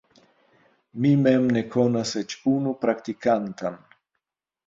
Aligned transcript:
Mi 1.03 1.09
mem 1.25 1.43
ne 1.57 1.63
konas 1.75 2.15
eĉ 2.23 2.35
unu 2.53 2.73
praktikantan. 2.85 3.77